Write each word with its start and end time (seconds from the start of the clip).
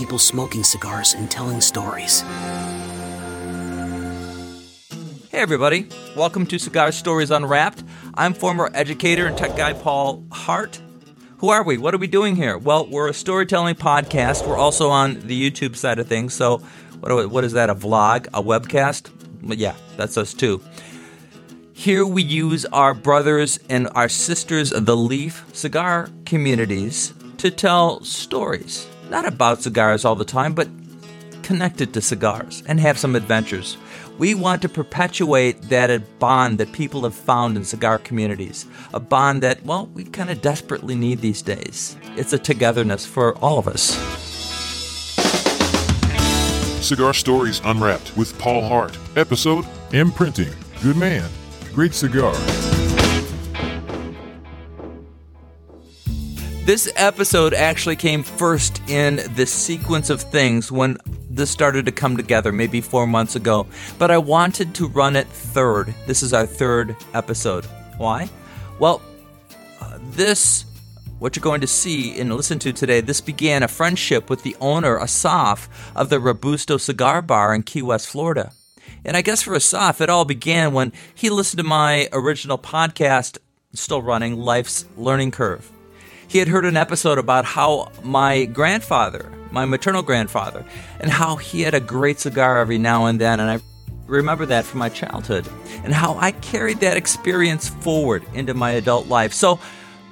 people 0.00 0.18
smoking 0.18 0.64
cigars 0.64 1.12
and 1.12 1.30
telling 1.30 1.60
stories. 1.60 2.22
Hey, 5.28 5.40
everybody. 5.40 5.88
Welcome 6.16 6.46
to 6.46 6.58
Cigar 6.58 6.90
Stories 6.90 7.30
Unwrapped. 7.30 7.84
I'm 8.14 8.32
former 8.32 8.70
educator 8.72 9.26
and 9.26 9.36
tech 9.36 9.58
guy 9.58 9.74
Paul 9.74 10.24
Hart. 10.32 10.80
Who 11.40 11.50
are 11.50 11.62
we? 11.62 11.76
What 11.76 11.92
are 11.92 11.98
we 11.98 12.06
doing 12.06 12.34
here? 12.34 12.56
Well, 12.56 12.86
we're 12.86 13.10
a 13.10 13.12
storytelling 13.12 13.74
podcast. 13.74 14.48
We're 14.48 14.56
also 14.56 14.88
on 14.88 15.20
the 15.20 15.50
YouTube 15.50 15.76
side 15.76 15.98
of 15.98 16.08
things. 16.08 16.32
So, 16.32 16.62
what, 17.00 17.28
what 17.28 17.44
is 17.44 17.52
that? 17.52 17.68
A 17.68 17.74
vlog? 17.74 18.26
A 18.28 18.42
webcast? 18.42 19.10
Yeah, 19.42 19.74
that's 19.98 20.16
us 20.16 20.32
too. 20.32 20.62
Here 21.74 22.06
we 22.06 22.22
use 22.22 22.64
our 22.64 22.94
brothers 22.94 23.58
and 23.68 23.86
our 23.94 24.08
sisters 24.08 24.72
of 24.72 24.86
the 24.86 24.96
Leaf 24.96 25.44
cigar 25.52 26.08
communities 26.24 27.12
to 27.36 27.50
tell 27.50 28.02
stories. 28.02 28.86
Not 29.10 29.26
about 29.26 29.60
cigars 29.60 30.04
all 30.04 30.14
the 30.14 30.24
time, 30.24 30.54
but 30.54 30.68
connected 31.42 31.92
to 31.92 32.00
cigars 32.00 32.62
and 32.68 32.78
have 32.78 32.96
some 32.96 33.16
adventures. 33.16 33.76
We 34.18 34.36
want 34.36 34.62
to 34.62 34.68
perpetuate 34.68 35.62
that 35.62 36.18
bond 36.20 36.58
that 36.58 36.70
people 36.70 37.02
have 37.02 37.14
found 37.14 37.56
in 37.56 37.64
cigar 37.64 37.98
communities. 37.98 38.66
A 38.94 39.00
bond 39.00 39.42
that, 39.42 39.64
well, 39.64 39.86
we 39.94 40.04
kind 40.04 40.30
of 40.30 40.40
desperately 40.42 40.94
need 40.94 41.20
these 41.20 41.42
days. 41.42 41.96
It's 42.16 42.32
a 42.32 42.38
togetherness 42.38 43.04
for 43.04 43.36
all 43.38 43.58
of 43.58 43.66
us. 43.66 43.96
Cigar 46.86 47.12
Stories 47.12 47.60
Unwrapped 47.64 48.16
with 48.16 48.38
Paul 48.38 48.62
Hart. 48.62 48.96
Episode 49.16 49.66
Imprinting. 49.92 50.54
Good 50.84 50.96
man. 50.96 51.28
Great 51.74 51.94
cigar. 51.94 52.34
This 56.70 56.88
episode 56.94 57.52
actually 57.52 57.96
came 57.96 58.22
first 58.22 58.80
in 58.88 59.16
the 59.34 59.44
sequence 59.44 60.08
of 60.08 60.20
things 60.20 60.70
when 60.70 60.98
this 61.28 61.50
started 61.50 61.84
to 61.86 61.90
come 61.90 62.16
together, 62.16 62.52
maybe 62.52 62.80
four 62.80 63.08
months 63.08 63.34
ago. 63.34 63.66
But 63.98 64.12
I 64.12 64.18
wanted 64.18 64.72
to 64.76 64.86
run 64.86 65.16
it 65.16 65.26
third. 65.26 65.92
This 66.06 66.22
is 66.22 66.32
our 66.32 66.46
third 66.46 66.94
episode. 67.12 67.64
Why? 67.96 68.30
Well, 68.78 69.02
uh, 69.80 69.98
this, 70.12 70.64
what 71.18 71.34
you're 71.34 71.42
going 71.42 71.60
to 71.62 71.66
see 71.66 72.16
and 72.20 72.32
listen 72.36 72.60
to 72.60 72.72
today, 72.72 73.00
this 73.00 73.20
began 73.20 73.64
a 73.64 73.68
friendship 73.68 74.30
with 74.30 74.44
the 74.44 74.56
owner, 74.60 74.96
Assaf, 74.96 75.66
of 75.96 76.08
the 76.08 76.20
Robusto 76.20 76.76
Cigar 76.76 77.20
Bar 77.20 77.52
in 77.52 77.64
Key 77.64 77.82
West, 77.82 78.06
Florida. 78.06 78.52
And 79.04 79.16
I 79.16 79.22
guess 79.22 79.42
for 79.42 79.56
Assaf, 79.56 80.00
it 80.00 80.08
all 80.08 80.24
began 80.24 80.72
when 80.72 80.92
he 81.12 81.30
listened 81.30 81.58
to 81.58 81.64
my 81.64 82.08
original 82.12 82.58
podcast, 82.58 83.38
still 83.74 84.02
running, 84.02 84.38
Life's 84.38 84.84
Learning 84.96 85.32
Curve. 85.32 85.68
He 86.30 86.38
had 86.38 86.46
heard 86.46 86.64
an 86.64 86.76
episode 86.76 87.18
about 87.18 87.44
how 87.44 87.90
my 88.04 88.44
grandfather, 88.44 89.32
my 89.50 89.64
maternal 89.64 90.00
grandfather, 90.00 90.64
and 91.00 91.10
how 91.10 91.34
he 91.34 91.62
had 91.62 91.74
a 91.74 91.80
great 91.80 92.20
cigar 92.20 92.58
every 92.58 92.78
now 92.78 93.06
and 93.06 93.20
then. 93.20 93.40
And 93.40 93.50
I 93.50 93.58
remember 94.06 94.46
that 94.46 94.64
from 94.64 94.78
my 94.78 94.90
childhood 94.90 95.48
and 95.82 95.92
how 95.92 96.14
I 96.18 96.30
carried 96.30 96.78
that 96.82 96.96
experience 96.96 97.68
forward 97.68 98.22
into 98.32 98.54
my 98.54 98.70
adult 98.70 99.08
life. 99.08 99.32
So 99.32 99.58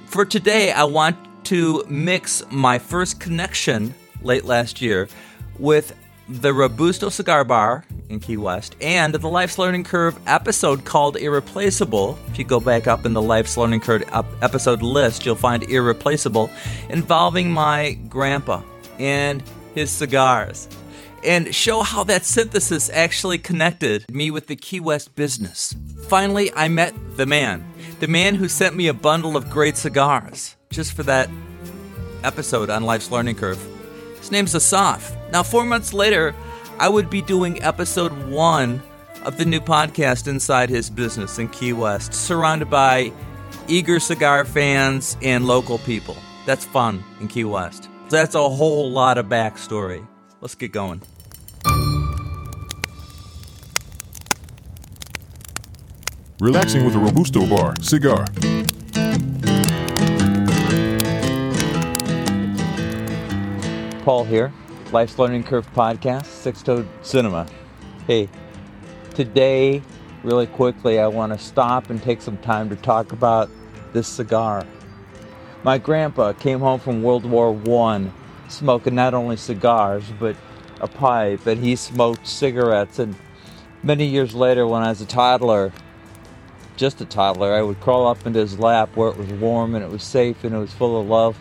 for 0.07 0.25
today, 0.25 0.73
I 0.73 0.83
want 0.83 1.15
to 1.45 1.85
mix 1.87 2.43
my 2.51 2.79
first 2.79 3.21
connection 3.21 3.95
late 4.21 4.43
last 4.43 4.81
year 4.81 5.07
with 5.57 5.95
the 6.29 6.53
Robusto 6.53 7.09
Cigar 7.09 7.43
Bar 7.43 7.83
in 8.07 8.19
Key 8.19 8.37
West, 8.37 8.75
and 8.81 9.13
the 9.13 9.29
Life's 9.29 9.57
Learning 9.57 9.83
Curve 9.83 10.17
episode 10.27 10.85
called 10.85 11.17
Irreplaceable. 11.17 12.19
If 12.27 12.37
you 12.37 12.45
go 12.45 12.59
back 12.59 12.87
up 12.87 13.05
in 13.05 13.13
the 13.13 13.21
Life's 13.21 13.57
Learning 13.57 13.79
Curve 13.79 14.03
episode 14.41 14.81
list, 14.81 15.25
you'll 15.25 15.35
find 15.35 15.63
Irreplaceable, 15.63 16.51
involving 16.89 17.51
my 17.51 17.93
grandpa 18.09 18.61
and 18.99 19.43
his 19.73 19.89
cigars. 19.89 20.67
And 21.23 21.53
show 21.53 21.81
how 21.81 22.03
that 22.05 22.25
synthesis 22.25 22.89
actually 22.91 23.39
connected 23.39 24.05
me 24.13 24.31
with 24.31 24.47
the 24.47 24.55
Key 24.55 24.79
West 24.79 25.15
business. 25.15 25.75
Finally, 26.07 26.53
I 26.53 26.67
met 26.67 26.93
the 27.17 27.25
man. 27.25 27.65
The 27.99 28.07
man 28.07 28.35
who 28.35 28.47
sent 28.47 28.75
me 28.75 28.87
a 28.87 28.93
bundle 28.93 29.35
of 29.35 29.49
great 29.49 29.77
cigars 29.77 30.55
just 30.69 30.93
for 30.93 31.03
that 31.03 31.29
episode 32.23 32.69
on 32.69 32.83
Life's 32.83 33.11
Learning 33.11 33.35
Curve. 33.35 33.78
His 34.29 34.33
name's 34.33 34.53
Assaf. 34.53 35.31
Now, 35.31 35.41
four 35.41 35.65
months 35.65 35.91
later, 35.91 36.35
I 36.77 36.87
would 36.87 37.09
be 37.09 37.19
doing 37.19 37.63
episode 37.63 38.11
one 38.29 38.79
of 39.25 39.39
the 39.39 39.45
new 39.45 39.59
podcast 39.59 40.27
inside 40.27 40.69
his 40.69 40.87
business 40.87 41.39
in 41.39 41.47
Key 41.47 41.73
West, 41.73 42.13
surrounded 42.13 42.69
by 42.69 43.11
eager 43.67 43.99
cigar 43.99 44.45
fans 44.45 45.17
and 45.23 45.47
local 45.47 45.79
people. 45.79 46.15
That's 46.45 46.63
fun 46.63 47.03
in 47.19 47.27
Key 47.27 47.45
West. 47.45 47.89
That's 48.09 48.35
a 48.35 48.47
whole 48.47 48.91
lot 48.91 49.17
of 49.17 49.25
backstory. 49.25 50.05
Let's 50.41 50.53
get 50.53 50.71
going. 50.73 51.01
Relaxing 56.39 56.85
with 56.85 56.93
a 56.93 56.99
Robusto 56.99 57.47
bar 57.47 57.73
cigar. 57.81 58.27
Paul 64.03 64.23
here, 64.23 64.53
Life's 64.91 65.19
Learning 65.19 65.43
Curve 65.43 65.71
podcast, 65.73 66.25
Six 66.25 66.63
Toed 66.63 66.87
Cinema. 67.01 67.45
Hey, 68.07 68.29
today, 69.13 69.81
really 70.23 70.47
quickly, 70.47 70.99
I 70.99 71.07
want 71.07 71.33
to 71.33 71.37
stop 71.37 71.89
and 71.89 72.01
take 72.01 72.21
some 72.21 72.37
time 72.37 72.69
to 72.69 72.75
talk 72.77 73.11
about 73.11 73.49
this 73.91 74.07
cigar. 74.07 74.65
My 75.63 75.77
grandpa 75.77 76.31
came 76.33 76.59
home 76.59 76.79
from 76.79 77.03
World 77.03 77.25
War 77.25 77.51
One, 77.51 78.13
smoking 78.47 78.95
not 78.95 79.13
only 79.13 79.35
cigars 79.35 80.05
but 80.17 80.37
a 80.79 80.87
pipe, 80.87 81.45
and 81.45 81.61
he 81.61 81.75
smoked 81.75 82.25
cigarettes. 82.25 82.99
And 82.99 83.15
many 83.83 84.05
years 84.05 84.33
later, 84.33 84.65
when 84.65 84.81
I 84.81 84.89
was 84.89 85.01
a 85.01 85.05
toddler, 85.05 85.73
just 86.77 87.01
a 87.01 87.05
toddler, 87.05 87.53
I 87.53 87.61
would 87.61 87.81
crawl 87.81 88.07
up 88.07 88.25
into 88.25 88.39
his 88.39 88.57
lap 88.57 88.95
where 88.95 89.09
it 89.09 89.17
was 89.17 89.29
warm 89.33 89.75
and 89.75 89.83
it 89.83 89.91
was 89.91 90.03
safe 90.03 90.45
and 90.45 90.55
it 90.55 90.57
was 90.57 90.71
full 90.71 90.99
of 90.99 91.07
love 91.07 91.37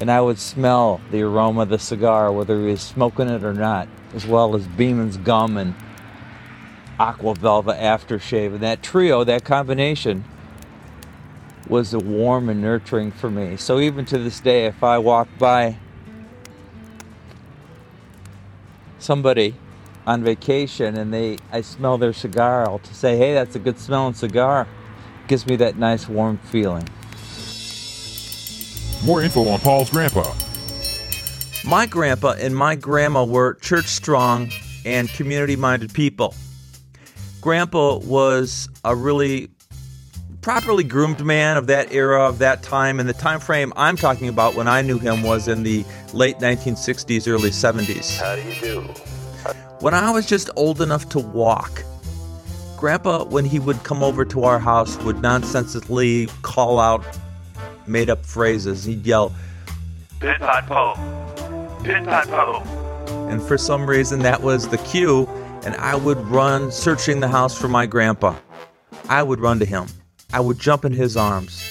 and 0.00 0.10
I 0.10 0.20
would 0.20 0.38
smell 0.38 1.00
the 1.10 1.22
aroma 1.22 1.62
of 1.62 1.68
the 1.70 1.78
cigar, 1.78 2.30
whether 2.30 2.60
he 2.60 2.66
was 2.66 2.82
smoking 2.82 3.28
it 3.28 3.42
or 3.42 3.54
not, 3.54 3.88
as 4.14 4.26
well 4.26 4.54
as 4.54 4.66
Beeman's 4.66 5.16
gum 5.16 5.56
and 5.56 5.74
Aqua 6.98 7.34
Velva 7.34 7.78
aftershave. 7.78 8.54
And 8.54 8.60
that 8.60 8.82
trio, 8.82 9.24
that 9.24 9.44
combination, 9.44 10.24
was 11.68 11.96
warm 11.96 12.48
and 12.48 12.60
nurturing 12.60 13.10
for 13.10 13.30
me. 13.30 13.56
So 13.56 13.80
even 13.80 14.04
to 14.06 14.18
this 14.18 14.40
day, 14.40 14.66
if 14.66 14.84
I 14.84 14.98
walk 14.98 15.28
by 15.38 15.78
somebody 18.98 19.54
on 20.06 20.22
vacation 20.22 20.96
and 20.96 21.12
they 21.12 21.38
I 21.50 21.62
smell 21.62 21.98
their 21.98 22.12
cigar, 22.12 22.68
I'll 22.68 22.82
say, 22.84 23.16
hey, 23.16 23.34
that's 23.34 23.56
a 23.56 23.58
good 23.58 23.78
smelling 23.78 24.14
cigar. 24.14 24.68
Gives 25.26 25.46
me 25.46 25.56
that 25.56 25.76
nice 25.76 26.08
warm 26.08 26.38
feeling. 26.38 26.88
More 29.06 29.22
info 29.22 29.46
on 29.46 29.60
Paul's 29.60 29.88
grandpa. 29.88 30.34
My 31.64 31.86
grandpa 31.86 32.32
and 32.32 32.56
my 32.56 32.74
grandma 32.74 33.22
were 33.22 33.54
church 33.54 33.86
strong 33.86 34.50
and 34.84 35.08
community 35.10 35.54
minded 35.54 35.94
people. 35.94 36.34
Grandpa 37.40 37.98
was 37.98 38.68
a 38.84 38.96
really 38.96 39.48
properly 40.40 40.82
groomed 40.82 41.24
man 41.24 41.56
of 41.56 41.68
that 41.68 41.92
era, 41.92 42.28
of 42.28 42.40
that 42.40 42.64
time, 42.64 42.98
and 42.98 43.08
the 43.08 43.12
time 43.12 43.38
frame 43.38 43.72
I'm 43.76 43.96
talking 43.96 44.28
about 44.28 44.56
when 44.56 44.66
I 44.66 44.82
knew 44.82 44.98
him 44.98 45.22
was 45.22 45.46
in 45.46 45.62
the 45.62 45.84
late 46.12 46.38
1960s, 46.38 47.28
early 47.28 47.50
70s. 47.50 48.18
How 48.18 48.34
do 48.34 48.42
you 48.42 48.60
do? 48.60 48.80
When 49.78 49.94
I 49.94 50.10
was 50.10 50.26
just 50.26 50.50
old 50.56 50.80
enough 50.80 51.08
to 51.10 51.20
walk, 51.20 51.84
Grandpa, 52.76 53.24
when 53.26 53.44
he 53.44 53.60
would 53.60 53.84
come 53.84 54.02
over 54.02 54.24
to 54.24 54.42
our 54.42 54.58
house, 54.58 54.96
would 55.04 55.22
nonsensically 55.22 56.26
call 56.42 56.80
out 56.80 57.04
made 57.88 58.10
up 58.10 58.24
phrases. 58.24 58.84
He'd 58.84 59.06
yell, 59.06 59.34
Pit 60.20 60.38
pot 60.38 60.66
po. 60.66 60.94
Pit 61.84 62.04
pot 62.04 62.26
po. 62.28 62.62
and 63.28 63.42
for 63.42 63.58
some 63.58 63.88
reason 63.88 64.20
that 64.20 64.42
was 64.42 64.68
the 64.68 64.78
cue, 64.78 65.26
and 65.64 65.74
I 65.76 65.94
would 65.94 66.18
run 66.28 66.70
searching 66.72 67.20
the 67.20 67.28
house 67.28 67.56
for 67.58 67.68
my 67.68 67.86
grandpa. 67.86 68.34
I 69.08 69.22
would 69.22 69.40
run 69.40 69.58
to 69.60 69.64
him. 69.64 69.86
I 70.32 70.40
would 70.40 70.58
jump 70.58 70.84
in 70.84 70.92
his 70.92 71.16
arms. 71.16 71.62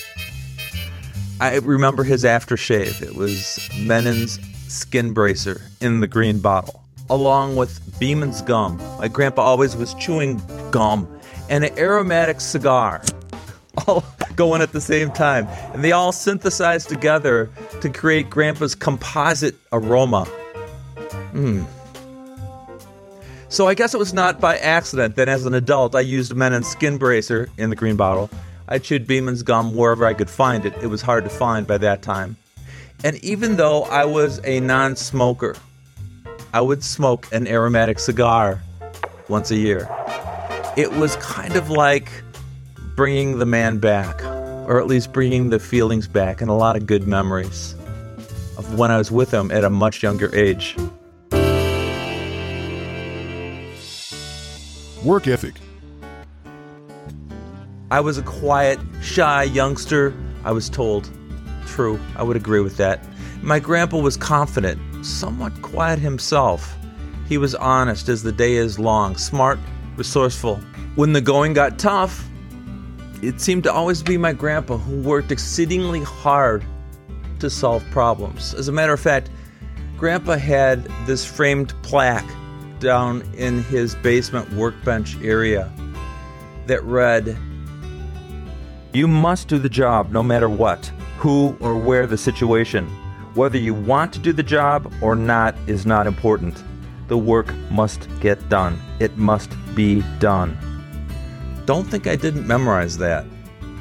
I 1.42 1.58
remember 1.58 2.04
his 2.04 2.24
aftershave. 2.24 3.02
It 3.02 3.16
was 3.16 3.60
Mennen's 3.74 4.40
skin 4.72 5.14
bracer 5.14 5.62
in 5.82 6.00
the 6.00 6.08
green 6.08 6.40
bottle, 6.40 6.82
along 7.10 7.58
with 7.58 7.80
Beeman's 8.00 8.42
gum. 8.42 8.78
My 9.00 9.08
grandpa 9.10 9.42
always 9.42 9.76
was 9.76 9.94
chewing 9.96 10.42
gum 10.72 11.08
and 11.50 11.66
an 11.66 11.78
aromatic 11.78 12.40
cigar, 12.42 13.02
all 13.88 14.04
going 14.36 14.62
at 14.62 14.72
the 14.72 14.82
same 14.82 15.12
time. 15.12 15.48
And 15.74 15.84
they 15.84 15.92
all 15.92 16.12
synthesized 16.12 16.90
together 16.90 17.50
to 17.82 17.90
create 17.90 18.30
grandpa's 18.30 18.76
composite 18.76 19.56
aroma. 19.72 20.26
Hmm. 21.32 21.64
So 23.50 23.68
I 23.68 23.74
guess 23.74 23.94
it 23.94 23.98
was 23.98 24.14
not 24.14 24.42
by 24.42 24.58
accident 24.58 25.16
that 25.16 25.30
as 25.30 25.46
an 25.46 25.54
adult 25.54 25.96
I 25.96 26.02
used 26.02 26.34
Mennen's 26.34 26.68
skin 26.68 26.98
bracer 26.98 27.50
in 27.58 27.70
the 27.70 27.76
green 27.76 27.96
bottle. 27.96 28.30
I 28.68 28.80
chewed 28.80 29.06
Beeman's 29.06 29.44
gum 29.44 29.76
wherever 29.76 30.06
I 30.06 30.14
could 30.14 30.30
find 30.30 30.66
it. 30.66 30.74
It 30.82 30.88
was 30.88 31.02
hard 31.02 31.24
to 31.24 31.30
find 31.30 31.68
by 31.68 31.78
that 31.78 32.02
time. 32.02 32.36
And 33.04 33.24
even 33.24 33.56
though 33.56 33.84
I 33.84 34.06
was 34.06 34.42
a 34.44 34.60
non 34.60 34.96
smoker, 34.96 35.56
I 36.54 36.62
would 36.62 36.84
smoke 36.84 37.28
an 37.32 37.48
aromatic 37.48 38.00
cigar 38.00 38.62
once 39.28 39.52
a 39.52 39.56
year. 39.56 39.88
It 40.76 40.92
was 40.94 41.16
kind 41.18 41.56
of 41.56 41.70
like 41.70 42.10
bringing 42.96 43.40
the 43.40 43.46
man 43.46 43.78
back, 43.78 44.24
or 44.24 44.80
at 44.80 44.88
least 44.88 45.12
bringing 45.12 45.50
the 45.50 45.60
feelings 45.60 46.08
back, 46.08 46.42
and 46.42 46.50
a 46.50 46.54
lot 46.54 46.78
of 46.78 46.86
good 46.86 47.08
memories 47.08 47.76
of 48.58 48.80
when 48.80 48.90
I 48.90 48.98
was 48.98 49.12
with 49.12 49.34
him 49.34 49.52
at 49.52 49.64
a 49.64 49.70
much 49.70 50.02
younger 50.02 50.34
age. 50.34 50.78
Work 55.04 55.28
ethic. 55.28 55.56
I 57.92 58.00
was 58.00 58.18
a 58.18 58.24
quiet, 58.24 58.80
shy 59.02 59.44
youngster, 59.44 60.14
I 60.44 60.52
was 60.52 60.70
told. 60.70 61.10
True, 61.68 62.00
I 62.16 62.24
would 62.24 62.38
agree 62.38 62.62
with 62.62 62.78
that. 62.78 63.06
My 63.44 63.60
grandpa 63.60 63.98
was 63.98 64.18
confident, 64.18 65.06
somewhat 65.06 65.62
quiet 65.62 66.00
himself. 66.00 66.76
He 67.28 67.38
was 67.38 67.54
honest 67.56 68.10
as 68.10 68.24
the 68.24 68.32
day 68.32 68.54
is 68.56 68.80
long, 68.80 69.18
smart, 69.18 69.60
resourceful. 69.98 70.56
When 70.96 71.14
the 71.14 71.22
going 71.22 71.54
got 71.54 71.78
tough, 71.78 72.28
it 73.22 73.42
seemed 73.42 73.64
to 73.64 73.74
always 73.74 74.04
be 74.04 74.18
my 74.18 74.34
grandpa 74.34 74.78
who 74.78 75.02
worked 75.02 75.32
exceedingly 75.32 76.02
hard 76.02 76.64
to 77.40 77.50
solve 77.50 77.84
problems. 77.92 78.54
As 78.54 78.68
a 78.68 78.72
matter 78.72 78.94
of 78.94 79.00
fact, 79.00 79.30
Grandpa 79.98 80.38
had 80.38 80.84
this 81.06 81.26
framed 81.26 81.74
plaque 81.82 82.30
down 82.80 83.22
in 83.36 83.64
his 83.64 83.96
basement 83.96 84.52
workbench 84.54 85.18
area 85.22 85.72
that 86.68 86.84
read, 86.84 87.38
You 88.94 89.08
must 89.08 89.48
do 89.48 89.58
the 89.58 89.70
job 89.70 90.12
no 90.12 90.22
matter 90.22 90.50
what, 90.50 90.86
who 91.18 91.56
or 91.60 91.78
where 91.78 92.06
the 92.08 92.18
situation. 92.18 92.88
Whether 93.36 93.58
you 93.58 93.74
want 93.74 94.14
to 94.14 94.20
do 94.20 94.34
the 94.34 94.44
job 94.44 94.94
or 95.02 95.16
not 95.16 95.56
is 95.68 95.86
not 95.86 96.08
important. 96.08 96.64
The 97.08 97.18
work 97.18 97.54
must 97.70 98.08
get 98.20 98.50
done. 98.50 98.80
It 99.00 99.18
must 99.18 99.52
be 99.76 100.04
done. 100.20 100.58
Don't 101.66 101.86
think 101.86 102.06
I 102.06 102.16
didn't 102.16 102.46
memorize 102.46 103.00
that. 103.00 103.26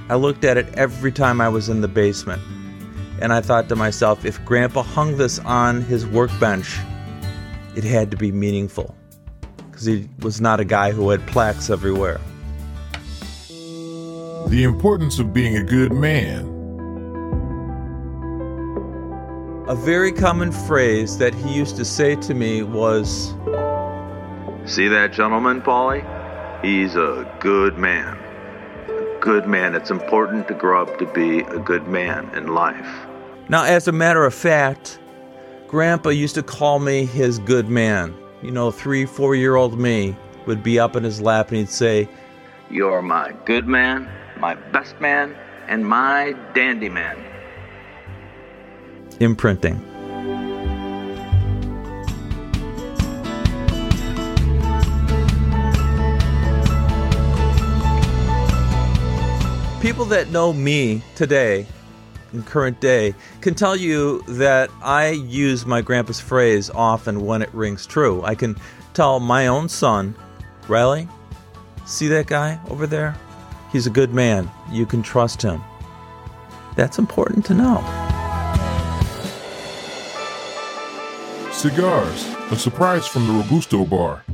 I 0.09 0.15
looked 0.15 0.45
at 0.45 0.57
it 0.57 0.73
every 0.75 1.13
time 1.13 1.41
I 1.41 1.49
was 1.49 1.69
in 1.69 1.83
the 1.83 1.89
basement. 1.89 2.41
And 3.21 3.33
I 3.33 3.43
thought 3.43 3.69
to 3.69 3.77
myself, 3.77 4.25
if 4.25 4.43
Grandpa 4.45 4.83
hung 4.83 5.19
this 5.19 5.39
on 5.41 5.83
his 5.83 6.07
workbench, 6.07 6.79
it 7.77 7.85
had 7.85 8.11
to 8.11 8.17
be 8.17 8.33
meaningful. 8.33 8.95
Because 9.71 9.85
he 9.85 10.09
was 10.21 10.41
not 10.41 10.61
a 10.61 10.65
guy 10.65 10.93
who 10.93 11.11
had 11.11 11.27
plaques 11.27 11.69
everywhere. 11.69 12.21
The 14.49 14.63
importance 14.63 15.19
of 15.19 15.35
being 15.35 15.57
a 15.57 15.63
good 15.63 15.93
man. 15.93 16.51
A 19.69 19.75
very 19.75 20.13
common 20.13 20.53
phrase 20.53 21.19
that 21.19 21.35
he 21.35 21.55
used 21.55 21.77
to 21.77 21.85
say 21.85 22.17
to 22.17 22.35
me 22.35 22.63
was, 22.63 23.35
See 24.67 24.89
that 24.89 25.13
gentleman, 25.13 25.61
Polly? 25.61 26.03
He's 26.65 26.97
a 26.97 27.31
good 27.41 27.77
man. 27.77 28.17
A 28.89 29.19
good 29.21 29.47
man. 29.47 29.75
It's 29.75 29.91
important 29.91 30.49
to 30.49 30.55
grow 30.55 30.81
up 30.81 30.99
to 30.99 31.05
be 31.05 31.41
a 31.41 31.59
good 31.59 31.87
man 31.89 32.35
in 32.35 32.55
life. 32.55 32.89
Now, 33.51 33.65
as 33.65 33.87
a 33.87 33.93
matter 33.93 34.25
of 34.25 34.33
fact, 34.33 34.99
Grandpa 35.69 36.09
used 36.09 36.35
to 36.37 36.43
call 36.43 36.79
me 36.79 37.05
his 37.05 37.39
good 37.39 37.69
man. 37.69 38.15
You 38.41 38.51
know, 38.51 38.71
three, 38.71 39.05
four 39.05 39.35
year 39.35 39.57
old 39.57 39.79
me 39.79 40.17
would 40.47 40.63
be 40.63 40.79
up 40.79 40.97
in 40.97 41.05
his 41.05 41.21
lap 41.21 41.49
and 41.49 41.59
he'd 41.59 41.69
say, 41.69 42.09
You're 42.71 43.03
my 43.03 43.35
good 43.45 43.69
man, 43.69 44.09
my 44.39 44.55
best 44.55 44.99
man, 45.03 45.37
and 45.69 45.87
my 45.87 46.35
dandy 46.55 46.89
man. 46.89 47.19
imprinting. 49.21 49.94
People 59.85 60.07
that 60.07 60.31
know 60.31 60.51
me 60.51 61.03
today, 61.15 61.67
in 62.33 62.43
current 62.43 62.81
day, 62.81 63.15
can 63.43 63.55
tell 63.55 63.77
you 63.77 64.23
that 64.29 64.71
I 64.83 65.11
use 65.11 65.67
my 65.67 65.83
grandpa's 65.83 66.19
phrase 66.19 66.71
often 66.71 67.21
when 67.21 67.43
it 67.43 67.53
rings 67.53 67.85
true. 67.85 68.23
I 68.23 68.35
can 68.35 68.57
tell 68.95 69.21
my 69.21 69.47
own 69.47 69.69
son, 69.69 70.17
Riley, 70.69 71.07
see 71.85 72.09
that 72.09 72.29
guy 72.29 72.59
over 72.71 72.87
there? 72.87 73.15
He's 73.73 73.87
a 73.87 73.91
good 73.91 74.15
man. 74.15 74.51
You 74.73 74.87
can 74.87 75.03
trust 75.03 75.43
him. 75.43 75.61
That's 76.77 76.99
important 76.99 77.45
to 77.45 77.53
know. 77.53 77.77
Cigars. 81.53 82.25
A 82.51 82.57
surprise 82.57 83.07
from 83.07 83.27
the 83.27 83.35
Robusto 83.35 83.85
bar. 83.85 84.25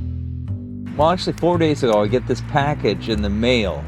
Well, 0.96 1.10
actually, 1.10 1.32
four 1.38 1.58
days 1.58 1.82
ago, 1.82 2.00
I 2.00 2.06
get 2.06 2.28
this 2.28 2.40
package 2.42 3.08
in 3.08 3.22
the 3.22 3.30
mail 3.30 3.84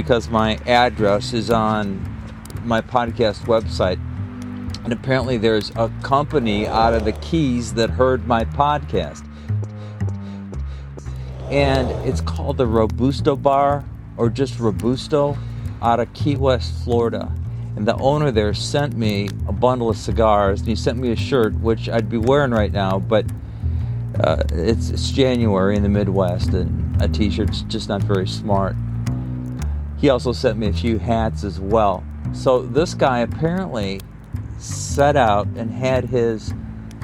because 0.00 0.30
my 0.30 0.54
address 0.66 1.34
is 1.34 1.50
on 1.50 2.02
my 2.64 2.80
podcast 2.80 3.44
website. 3.44 4.00
And 4.82 4.94
apparently, 4.94 5.36
there's 5.36 5.70
a 5.76 5.92
company 6.02 6.66
out 6.66 6.94
of 6.94 7.04
the 7.04 7.12
Keys 7.12 7.74
that 7.74 7.90
heard 7.90 8.26
my 8.26 8.46
podcast. 8.46 9.26
And 11.50 11.90
it's 12.08 12.22
called 12.22 12.56
the 12.56 12.66
Robusto 12.66 13.36
Bar 13.36 13.84
or 14.16 14.30
just 14.30 14.58
Robusto 14.58 15.36
out 15.82 16.00
of 16.00 16.10
Key 16.14 16.36
West, 16.36 16.82
Florida. 16.82 17.30
And 17.76 17.86
the 17.86 17.96
owner 17.96 18.30
there 18.30 18.54
sent 18.54 18.96
me 18.96 19.28
a 19.46 19.52
bundle 19.52 19.90
of 19.90 19.98
cigars 19.98 20.60
and 20.60 20.68
he 20.70 20.76
sent 20.76 20.96
me 20.96 21.12
a 21.12 21.16
shirt, 21.16 21.52
which 21.60 21.90
I'd 21.90 22.08
be 22.08 22.16
wearing 22.16 22.52
right 22.52 22.72
now, 22.72 22.98
but 22.98 23.26
uh, 24.24 24.44
it's, 24.52 24.88
it's 24.88 25.10
January 25.10 25.76
in 25.76 25.82
the 25.82 25.88
Midwest 25.90 26.54
and 26.54 27.02
a 27.02 27.08
t 27.08 27.30
shirt's 27.30 27.62
just 27.62 27.90
not 27.90 28.02
very 28.02 28.26
smart. 28.26 28.76
He 30.00 30.08
also 30.08 30.32
sent 30.32 30.58
me 30.58 30.68
a 30.68 30.72
few 30.72 30.98
hats 30.98 31.44
as 31.44 31.60
well. 31.60 32.02
So 32.32 32.62
this 32.62 32.94
guy 32.94 33.18
apparently 33.20 34.00
set 34.58 35.16
out 35.16 35.46
and 35.56 35.70
had 35.70 36.04
his 36.04 36.54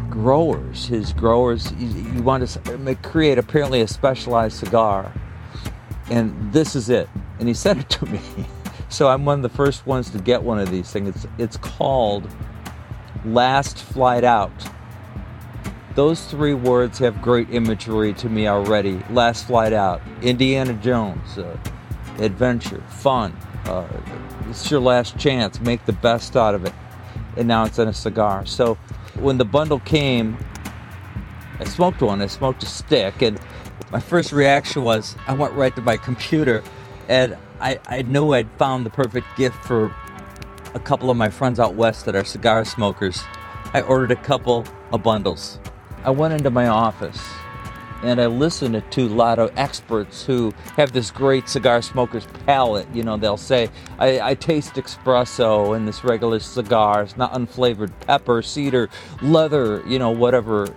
growers, 0.08 0.86
his 0.86 1.12
growers, 1.12 1.68
he 1.70 2.20
wanted 2.20 2.48
to 2.48 2.94
create 3.02 3.38
apparently 3.38 3.82
a 3.82 3.88
specialized 3.88 4.58
cigar. 4.58 5.12
And 6.08 6.52
this 6.52 6.74
is 6.74 6.88
it. 6.88 7.08
And 7.38 7.48
he 7.48 7.54
sent 7.66 7.80
it 7.80 7.90
to 7.90 8.06
me. 8.06 8.20
So 8.88 9.08
I'm 9.08 9.24
one 9.24 9.40
of 9.40 9.42
the 9.42 9.56
first 9.56 9.86
ones 9.86 10.10
to 10.10 10.18
get 10.18 10.42
one 10.42 10.58
of 10.58 10.70
these 10.70 10.90
things. 10.90 11.08
It's, 11.08 11.26
it's 11.38 11.56
called 11.56 12.30
Last 13.24 13.78
Flight 13.78 14.24
Out. 14.24 14.52
Those 15.96 16.24
three 16.26 16.54
words 16.54 16.98
have 16.98 17.20
great 17.20 17.50
imagery 17.50 18.14
to 18.14 18.28
me 18.28 18.46
already. 18.46 19.02
Last 19.10 19.46
Flight 19.46 19.72
Out, 19.72 20.00
Indiana 20.22 20.74
Jones, 20.74 21.36
uh, 21.36 21.58
adventure, 22.18 22.82
fun. 22.88 23.36
Uh, 23.64 23.86
it's 24.48 24.70
your 24.70 24.80
last 24.80 25.18
chance. 25.18 25.60
Make 25.60 25.84
the 25.86 25.92
best 25.92 26.36
out 26.36 26.54
of 26.54 26.64
it. 26.64 26.72
And 27.36 27.48
now 27.48 27.64
it's 27.64 27.78
in 27.78 27.88
a 27.88 27.92
cigar. 27.92 28.46
So 28.46 28.74
when 29.18 29.38
the 29.38 29.44
bundle 29.44 29.80
came, 29.80 30.38
I 31.58 31.64
smoked 31.64 32.00
one. 32.00 32.22
I 32.22 32.26
smoked 32.26 32.62
a 32.62 32.66
stick, 32.66 33.22
and 33.22 33.40
my 33.90 34.00
first 34.00 34.32
reaction 34.32 34.84
was 34.84 35.16
I 35.26 35.34
went 35.34 35.54
right 35.54 35.74
to 35.76 35.82
my 35.82 35.96
computer, 35.96 36.62
and 37.08 37.36
I, 37.60 37.80
I 37.86 38.02
knew 38.02 38.32
I'd 38.32 38.50
found 38.52 38.84
the 38.84 38.90
perfect 38.90 39.26
gift 39.36 39.56
for 39.64 39.94
a 40.74 40.80
couple 40.80 41.10
of 41.10 41.16
my 41.16 41.30
friends 41.30 41.58
out 41.58 41.74
west 41.74 42.04
that 42.04 42.14
are 42.14 42.24
cigar 42.24 42.64
smokers. 42.64 43.22
I 43.72 43.80
ordered 43.80 44.10
a 44.10 44.16
couple 44.16 44.66
of 44.92 45.02
bundles. 45.02 45.58
I 46.04 46.10
went 46.10 46.34
into 46.34 46.50
my 46.50 46.68
office 46.68 47.20
and 48.02 48.20
I 48.20 48.26
listen 48.26 48.82
to 48.88 49.06
a 49.06 49.08
lot 49.08 49.38
of 49.38 49.50
experts 49.56 50.24
who 50.24 50.52
have 50.76 50.92
this 50.92 51.10
great 51.10 51.48
cigar 51.48 51.82
smoker's 51.82 52.26
palate. 52.46 52.86
You 52.94 53.02
know, 53.02 53.16
they'll 53.16 53.36
say, 53.36 53.70
I, 53.98 54.20
I 54.20 54.34
taste 54.34 54.74
espresso 54.74 55.76
in 55.76 55.86
this 55.86 56.04
regular 56.04 56.40
cigar, 56.40 57.02
it's 57.02 57.16
not 57.16 57.32
unflavored 57.32 57.92
pepper, 58.06 58.42
cedar, 58.42 58.88
leather, 59.22 59.82
you 59.86 59.98
know, 59.98 60.10
whatever. 60.10 60.74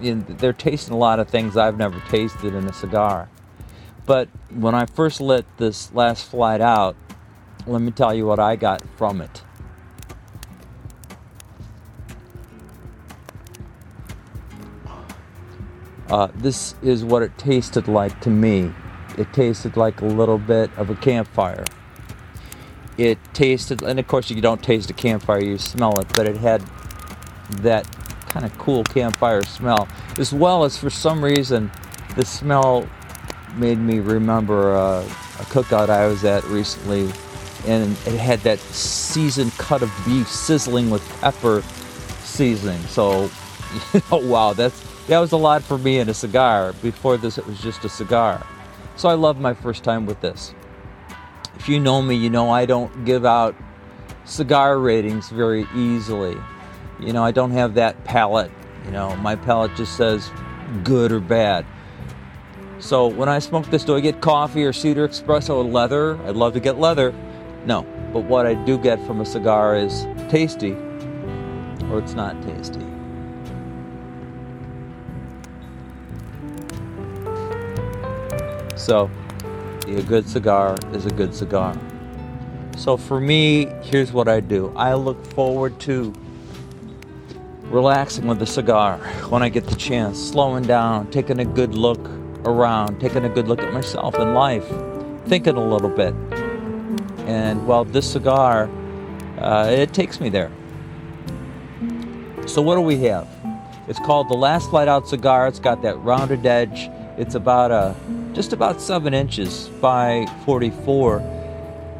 You 0.00 0.16
know, 0.16 0.24
they're 0.28 0.52
tasting 0.52 0.94
a 0.94 0.98
lot 0.98 1.18
of 1.18 1.28
things 1.28 1.56
I've 1.56 1.76
never 1.76 2.00
tasted 2.08 2.54
in 2.54 2.66
a 2.66 2.72
cigar. 2.72 3.28
But 4.06 4.28
when 4.50 4.74
I 4.74 4.86
first 4.86 5.20
lit 5.20 5.44
this 5.58 5.92
last 5.92 6.28
flight 6.28 6.60
out, 6.60 6.96
let 7.66 7.82
me 7.82 7.90
tell 7.90 8.14
you 8.14 8.26
what 8.26 8.38
I 8.38 8.56
got 8.56 8.82
from 8.96 9.20
it. 9.20 9.42
Uh, 16.10 16.28
this 16.34 16.74
is 16.82 17.04
what 17.04 17.22
it 17.22 17.36
tasted 17.38 17.86
like 17.86 18.20
to 18.20 18.30
me. 18.30 18.72
It 19.16 19.32
tasted 19.32 19.76
like 19.76 20.00
a 20.00 20.06
little 20.06 20.38
bit 20.38 20.70
of 20.76 20.90
a 20.90 20.96
campfire. 20.96 21.64
It 22.98 23.18
tasted, 23.32 23.82
and 23.82 23.98
of 24.00 24.08
course, 24.08 24.28
you 24.28 24.40
don't 24.40 24.62
taste 24.62 24.90
a 24.90 24.92
campfire, 24.92 25.42
you 25.42 25.56
smell 25.56 25.98
it, 26.00 26.08
but 26.14 26.26
it 26.26 26.36
had 26.36 26.62
that 27.62 27.86
kind 28.26 28.44
of 28.44 28.56
cool 28.58 28.82
campfire 28.84 29.42
smell, 29.42 29.88
as 30.18 30.32
well 30.32 30.64
as 30.64 30.76
for 30.76 30.90
some 30.90 31.24
reason, 31.24 31.70
the 32.16 32.24
smell 32.24 32.88
made 33.56 33.78
me 33.78 34.00
remember 34.00 34.74
uh, 34.74 35.02
a 35.02 35.44
cookout 35.44 35.90
I 35.90 36.06
was 36.06 36.24
at 36.24 36.42
recently, 36.44 37.10
and 37.66 37.92
it 38.06 38.18
had 38.18 38.40
that 38.40 38.58
seasoned 38.58 39.52
cut 39.52 39.82
of 39.82 39.92
beef 40.04 40.28
sizzling 40.28 40.90
with 40.90 41.08
pepper 41.20 41.62
seasoning. 42.22 42.80
So, 42.82 43.30
you 43.94 44.02
know, 44.10 44.18
wow, 44.18 44.52
that's 44.52 44.89
That 45.08 45.18
was 45.18 45.32
a 45.32 45.36
lot 45.36 45.62
for 45.62 45.78
me 45.78 45.98
in 45.98 46.08
a 46.08 46.14
cigar. 46.14 46.72
Before 46.82 47.16
this, 47.16 47.38
it 47.38 47.46
was 47.46 47.60
just 47.60 47.84
a 47.84 47.88
cigar. 47.88 48.46
So 48.96 49.08
I 49.08 49.14
love 49.14 49.40
my 49.40 49.54
first 49.54 49.82
time 49.82 50.06
with 50.06 50.20
this. 50.20 50.54
If 51.56 51.68
you 51.68 51.80
know 51.80 52.00
me, 52.00 52.14
you 52.14 52.30
know 52.30 52.50
I 52.50 52.66
don't 52.66 53.04
give 53.04 53.24
out 53.24 53.54
cigar 54.24 54.78
ratings 54.78 55.28
very 55.30 55.66
easily. 55.74 56.36
You 56.98 57.12
know, 57.12 57.24
I 57.24 57.32
don't 57.32 57.50
have 57.50 57.74
that 57.74 58.04
palate. 58.04 58.50
You 58.84 58.92
know, 58.92 59.16
my 59.16 59.36
palate 59.36 59.74
just 59.74 59.96
says 59.96 60.30
good 60.84 61.12
or 61.12 61.20
bad. 61.20 61.66
So 62.78 63.06
when 63.06 63.28
I 63.28 63.40
smoke 63.40 63.66
this, 63.66 63.84
do 63.84 63.96
I 63.96 64.00
get 64.00 64.20
coffee 64.20 64.64
or 64.64 64.72
cedar 64.72 65.06
espresso 65.06 65.56
or 65.56 65.64
leather? 65.64 66.18
I'd 66.26 66.36
love 66.36 66.54
to 66.54 66.60
get 66.60 66.78
leather. 66.78 67.12
No, 67.66 67.82
but 68.12 68.24
what 68.24 68.46
I 68.46 68.54
do 68.54 68.78
get 68.78 69.04
from 69.06 69.20
a 69.20 69.26
cigar 69.26 69.76
is 69.76 70.06
tasty 70.28 70.72
or 71.90 71.98
it's 71.98 72.14
not 72.14 72.40
tasty. 72.42 72.89
So, 78.80 79.10
a 79.86 80.02
good 80.02 80.26
cigar 80.26 80.78
is 80.94 81.04
a 81.04 81.10
good 81.10 81.34
cigar. 81.34 81.78
So 82.78 82.96
for 82.96 83.20
me, 83.20 83.66
here's 83.82 84.10
what 84.10 84.26
I 84.26 84.40
do. 84.40 84.72
I 84.74 84.94
look 84.94 85.22
forward 85.26 85.78
to 85.80 86.14
relaxing 87.64 88.26
with 88.26 88.40
a 88.40 88.46
cigar 88.46 88.96
when 89.28 89.42
I 89.42 89.50
get 89.50 89.66
the 89.66 89.74
chance, 89.74 90.18
slowing 90.18 90.64
down, 90.64 91.10
taking 91.10 91.40
a 91.40 91.44
good 91.44 91.74
look 91.74 92.00
around, 92.46 93.00
taking 93.00 93.26
a 93.26 93.28
good 93.28 93.48
look 93.48 93.60
at 93.60 93.70
myself 93.70 94.14
and 94.14 94.34
life, 94.34 94.66
thinking 95.26 95.56
a 95.56 95.64
little 95.64 95.90
bit. 95.90 96.14
And 97.26 97.66
well, 97.66 97.84
this 97.84 98.10
cigar, 98.10 98.70
uh, 99.38 99.68
it 99.68 99.92
takes 99.92 100.20
me 100.20 100.30
there. 100.30 100.50
So 102.46 102.62
what 102.62 102.76
do 102.76 102.80
we 102.80 102.96
have? 103.04 103.28
It's 103.88 104.00
called 104.00 104.30
the 104.30 104.36
Last 104.36 104.70
Flight 104.70 104.88
Out 104.88 105.06
cigar. 105.06 105.48
It's 105.48 105.60
got 105.60 105.82
that 105.82 105.98
rounded 105.98 106.46
edge. 106.46 106.88
It's 107.20 107.34
about 107.34 107.70
a 107.70 107.94
just 108.32 108.54
about 108.54 108.80
seven 108.80 109.12
inches 109.12 109.68
by 109.78 110.26
44 110.46 111.20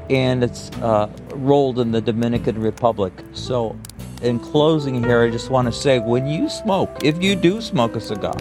and 0.09 0.43
it's 0.43 0.71
uh, 0.79 1.11
rolled 1.35 1.79
in 1.79 1.93
the 1.93 2.01
Dominican 2.01 2.59
Republic. 2.59 3.13
So, 3.35 3.79
in 4.23 4.41
closing 4.41 5.05
here, 5.05 5.21
I 5.21 5.31
just 5.31 5.51
want 5.51 5.67
to 5.67 5.73
say 5.73 5.99
when 5.99 6.27
you 6.27 6.49
smoke, 6.49 7.05
if 7.05 7.23
you 7.23 7.37
do 7.37 7.61
smoke 7.61 7.97
a 7.97 8.01
cigar, 8.01 8.39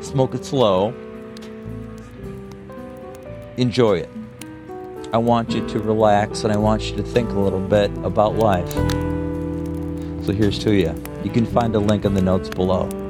smoke 0.00 0.36
it 0.36 0.44
slow, 0.44 0.94
enjoy 3.56 3.98
it. 3.98 4.10
I 5.12 5.18
want 5.18 5.50
you 5.50 5.66
to 5.70 5.80
relax 5.80 6.44
and 6.44 6.52
I 6.52 6.56
want 6.56 6.84
you 6.84 6.96
to 6.98 7.02
think 7.02 7.30
a 7.30 7.40
little 7.40 7.58
bit 7.58 7.90
about 8.04 8.36
life. 8.36 8.72
So, 10.24 10.32
here's 10.32 10.60
to 10.60 10.72
you. 10.72 10.94
You 11.24 11.32
can 11.32 11.46
find 11.46 11.74
a 11.74 11.80
link 11.80 12.04
in 12.04 12.14
the 12.14 12.22
notes 12.22 12.48
below. 12.48 13.05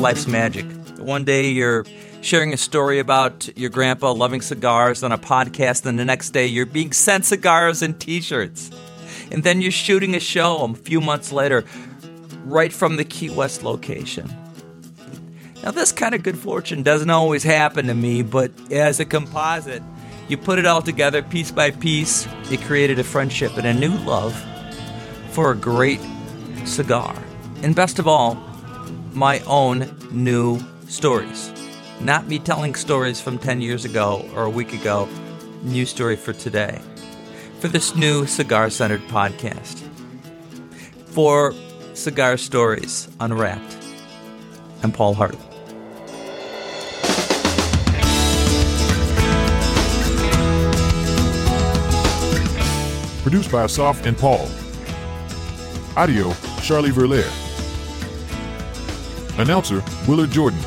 Life's 0.00 0.26
magic. 0.26 0.64
One 0.98 1.24
day 1.24 1.50
you're 1.50 1.84
sharing 2.22 2.52
a 2.52 2.56
story 2.56 2.98
about 2.98 3.48
your 3.56 3.70
grandpa 3.70 4.12
loving 4.12 4.40
cigars 4.40 5.02
on 5.02 5.12
a 5.12 5.18
podcast, 5.18 5.84
and 5.84 5.98
the 5.98 6.04
next 6.04 6.30
day 6.30 6.46
you're 6.46 6.66
being 6.66 6.92
sent 6.92 7.26
cigars 7.26 7.82
and 7.82 7.98
t 8.00 8.20
shirts. 8.20 8.70
And 9.30 9.44
then 9.44 9.60
you're 9.60 9.70
shooting 9.70 10.14
a 10.14 10.20
show 10.20 10.64
a 10.64 10.74
few 10.74 11.00
months 11.00 11.32
later, 11.32 11.64
right 12.44 12.72
from 12.72 12.96
the 12.96 13.04
Key 13.04 13.30
West 13.30 13.62
location. 13.62 14.34
Now, 15.62 15.70
this 15.70 15.92
kind 15.92 16.14
of 16.14 16.22
good 16.22 16.38
fortune 16.38 16.82
doesn't 16.82 17.10
always 17.10 17.42
happen 17.42 17.86
to 17.86 17.94
me, 17.94 18.22
but 18.22 18.50
as 18.72 18.98
a 18.98 19.04
composite, 19.04 19.82
you 20.28 20.38
put 20.38 20.58
it 20.58 20.64
all 20.64 20.80
together 20.80 21.22
piece 21.22 21.50
by 21.50 21.70
piece, 21.70 22.26
it 22.50 22.62
created 22.62 22.98
a 22.98 23.04
friendship 23.04 23.56
and 23.58 23.66
a 23.66 23.74
new 23.74 23.94
love 23.98 24.34
for 25.32 25.52
a 25.52 25.54
great 25.54 26.00
cigar. 26.64 27.14
And 27.62 27.74
best 27.74 27.98
of 27.98 28.08
all, 28.08 28.42
my 29.12 29.40
own 29.40 29.96
new 30.10 30.60
stories. 30.88 31.52
Not 32.00 32.26
me 32.28 32.38
telling 32.38 32.74
stories 32.74 33.20
from 33.20 33.38
10 33.38 33.60
years 33.60 33.84
ago 33.84 34.28
or 34.34 34.44
a 34.44 34.50
week 34.50 34.72
ago, 34.72 35.08
new 35.62 35.84
story 35.84 36.16
for 36.16 36.32
today. 36.32 36.80
For 37.60 37.68
this 37.68 37.94
new 37.94 38.26
cigar 38.26 38.70
centered 38.70 39.02
podcast. 39.02 39.78
For 41.06 41.54
Cigar 41.94 42.36
Stories 42.36 43.08
Unwrapped. 43.20 43.76
I'm 44.82 44.92
Paul 44.92 45.14
Hart. 45.14 45.36
Produced 53.22 53.52
by 53.52 53.64
Assaf 53.64 54.06
and 54.06 54.16
Paul. 54.16 54.48
Audio, 55.96 56.32
Charlie 56.62 56.90
Verlaire. 56.90 57.49
Announcer, 59.40 59.82
Willard 60.06 60.30
Jordan. 60.30 60.60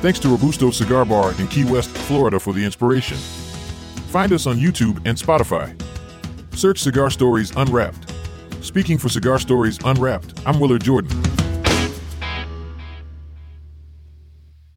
Thanks 0.00 0.18
to 0.20 0.28
Robusto 0.28 0.70
Cigar 0.70 1.04
Bar 1.04 1.32
in 1.40 1.48
Key 1.48 1.64
West, 1.64 1.90
Florida 1.90 2.38
for 2.38 2.52
the 2.52 2.64
inspiration. 2.64 3.16
Find 4.08 4.32
us 4.32 4.46
on 4.46 4.56
YouTube 4.56 4.96
and 5.04 5.18
Spotify. 5.18 5.74
Search 6.56 6.80
Cigar 6.80 7.10
Stories 7.10 7.50
Unwrapped. 7.56 8.12
Speaking 8.60 8.98
for 8.98 9.08
Cigar 9.08 9.38
Stories 9.38 9.78
Unwrapped, 9.84 10.40
I'm 10.46 10.60
Willard 10.60 10.82
Jordan. 10.82 11.37